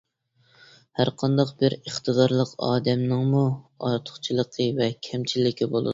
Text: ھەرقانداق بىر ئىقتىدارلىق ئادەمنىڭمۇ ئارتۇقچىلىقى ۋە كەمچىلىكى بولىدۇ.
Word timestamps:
ھەرقانداق 0.99 1.51
بىر 1.59 1.75
ئىقتىدارلىق 1.77 2.53
ئادەمنىڭمۇ 2.69 3.45
ئارتۇقچىلىقى 3.89 4.71
ۋە 4.81 4.89
كەمچىلىكى 5.11 5.71
بولىدۇ. 5.75 5.89